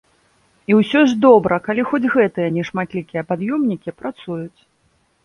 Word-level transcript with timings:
І 0.71 0.77
ўсё 0.77 1.01
ж 1.11 1.17
добра, 1.25 1.59
калі 1.67 1.83
хоць 1.89 2.11
гэтыя 2.15 2.49
нешматлікія 2.57 3.25
пад'ёмнікі 3.33 3.95
працуюць. 4.01 4.59